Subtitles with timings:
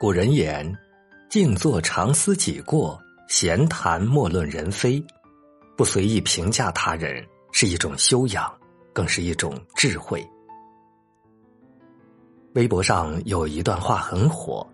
[0.00, 0.78] 古人言
[1.28, 5.04] ：“静坐常思己过，闲谈莫论人非。”
[5.76, 8.48] 不随意评价他人是一种修养，
[8.92, 10.24] 更是一种智慧。
[12.52, 14.64] 微博上有一段话很火：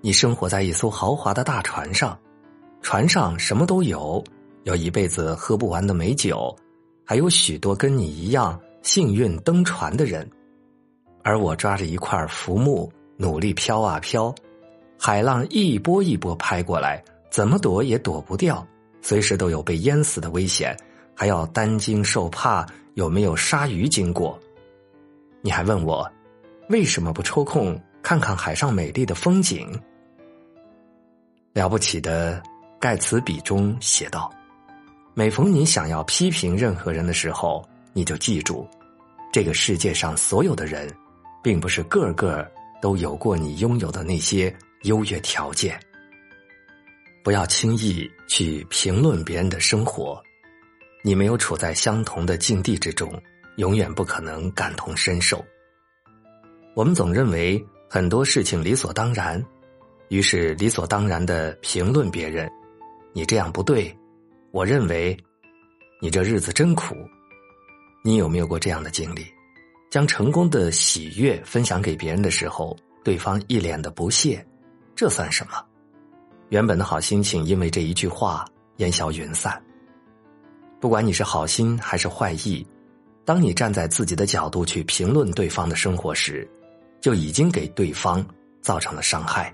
[0.00, 2.18] 你生活在一艘豪华的大船上，
[2.80, 4.24] 船上什么都有，
[4.62, 6.56] 有一辈子喝不完的美酒，
[7.04, 10.26] 还有许多跟你一样幸运登船的人。
[11.22, 14.34] 而我抓着一块浮木，努力飘啊飘，
[15.02, 18.66] 海浪一波一波拍过来，怎么躲也躲不掉，
[19.00, 20.76] 随时都有被淹死的危险，
[21.16, 24.38] 还要担惊受怕有没有鲨鱼经过。
[25.40, 26.06] 你还问我，
[26.68, 29.66] 为什么不抽空看看海上美丽的风景？
[31.54, 32.42] 了不起的
[32.78, 34.30] 盖茨比中写道
[35.14, 38.68] ：“每逢你想要批评任何人的时候，你就记住，
[39.32, 40.86] 这个世界上所有的人。”
[41.42, 42.46] 并不是个个
[42.82, 45.78] 都有过你拥有的那些优越条件。
[47.22, 50.22] 不要轻易去评论别人的生活，
[51.02, 53.12] 你没有处在相同的境地之中，
[53.56, 55.44] 永远不可能感同身受。
[56.74, 59.44] 我们总认为很多事情理所当然，
[60.08, 62.50] 于是理所当然的评论别人
[63.12, 63.94] ：“你这样不对。”
[64.52, 65.16] 我认为，
[66.00, 66.96] 你这日子真苦。
[68.02, 69.26] 你有没有过这样的经历？
[69.90, 74.44] 将成功的喜悦分享给别人的时候，对方一脸的不屑，
[75.00, 75.64] 这算什么？
[76.50, 78.44] 原本的好心情因为这一句话
[78.76, 79.58] 烟消云散。
[80.78, 82.66] 不管你是好心还是坏意，
[83.24, 86.46] 当你站在自己的角度去评论对方的生活时，
[87.00, 88.22] 就已经给对方
[88.60, 89.50] 造成了伤害。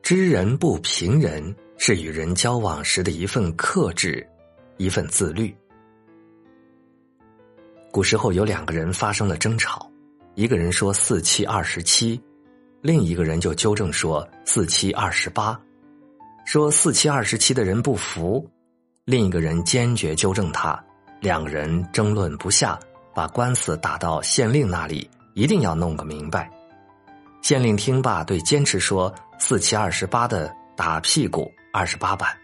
[0.00, 4.24] 知人不评人，是与人交往时的一份克制，
[4.76, 5.52] 一份自律。
[7.90, 9.90] 古时候有两个人发生了争吵，
[10.36, 12.22] 一个人说四七二十七，
[12.84, 15.58] 另一个人就纠正说四七二十八。
[16.44, 18.46] 说四七二十七的人不服，
[19.06, 20.78] 另一个人坚决纠正他，
[21.18, 22.78] 两个人争论不下，
[23.14, 26.50] 把官司打到县令那里，一定要弄个明白。
[27.40, 32.36] 县令听罢，对坚持说四七二十八的打屁股二十八板。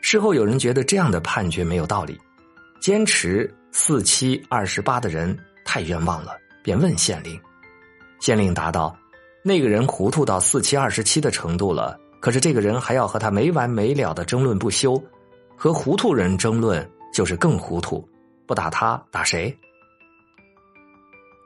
[0.00, 2.18] 事后有人觉得这样的判决没有道理，
[2.80, 3.54] 坚持。
[3.70, 7.38] 四七二十八的人太冤枉了，便问县令。
[8.18, 8.94] 县令答道
[9.44, 15.02] ：“那个人糊涂到四七二十七的程度了，可是这个人还要和他没完没了的争论不休，
[15.56, 18.08] 和糊涂人争论就是更糊涂。
[18.46, 19.56] 不打他，打谁？”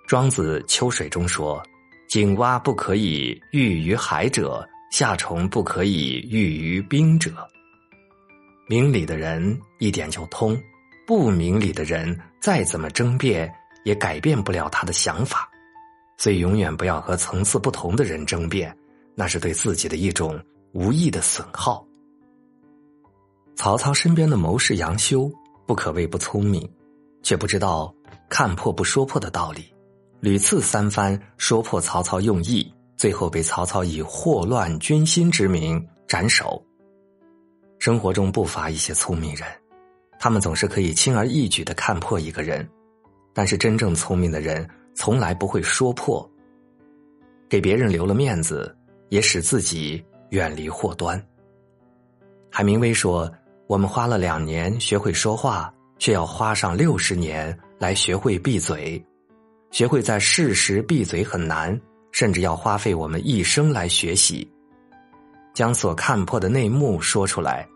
[0.06, 1.62] 庄子《秋水》中说
[2.08, 7.32] ：“井蛙不可以喻于海者，夏虫不可以喻于冰者。”
[8.68, 10.56] 明理的人一点就通。
[11.06, 13.52] 不明理的人再怎么争辩，
[13.84, 15.48] 也改变不了他的想法，
[16.16, 18.76] 所以永远不要和层次不同的人争辩，
[19.14, 21.86] 那是对自己的一种无意的损耗。
[23.54, 25.30] 曹操身边的谋士杨修
[25.66, 26.68] 不可谓不聪明，
[27.22, 27.94] 却不知道
[28.28, 29.64] 看破不说破的道理，
[30.20, 36.62] 屡次三番说破曹操用意，最后被曹操以祸乱军心之名斩首。
[37.78, 39.46] 生活中不乏一些聪明人。
[40.18, 42.66] 他们总是可以轻而易举的看破一个人，
[43.34, 46.28] 但是真正聪明的人从来不会说破。
[47.48, 48.76] 给别人留了面子，
[49.10, 51.22] 也使自己远离祸端。
[52.50, 53.32] 海明威说
[53.68, 59.00] ：“我们花了两年学会说话，却要花上六十年来学会闭嘴。
[59.70, 61.80] 学会在适时闭嘴很难，
[62.10, 64.50] 甚至要花费我们一生来学习。
[65.54, 67.68] 将所看破的内幕说出来。”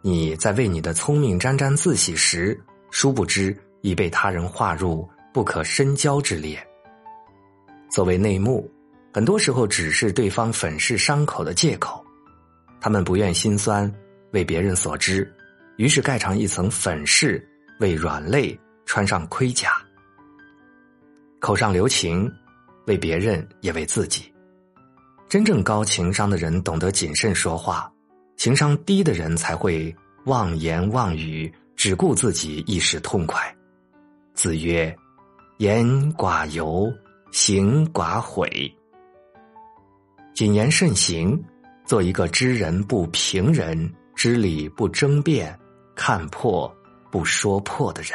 [0.00, 2.58] 你在为你的聪明沾沾自喜时，
[2.88, 6.58] 殊不知已被他人划入不可深交之列。
[7.90, 8.70] 作为内幕，
[9.12, 12.04] 很多时候只是对方粉饰伤口的借口。
[12.80, 13.92] 他们不愿心酸
[14.32, 15.30] 为别人所知，
[15.76, 17.46] 于是盖上一层粉饰，
[17.80, 19.72] 为软肋穿上盔甲。
[21.40, 22.30] 口上留情，
[22.86, 24.32] 为别人也为自己。
[25.28, 27.90] 真正高情商的人懂得谨慎说话。
[28.36, 29.94] 情商低的人才会
[30.26, 33.42] 妄言妄语，只顾自己一时痛快。
[34.34, 34.96] 子曰
[35.58, 35.84] ：“言
[36.14, 36.88] 寡尤，
[37.32, 38.72] 行寡悔。”
[40.32, 41.36] 谨言慎行，
[41.84, 45.58] 做一个知人不评人、知理不争辩、
[45.96, 46.72] 看破
[47.10, 48.12] 不说破的人。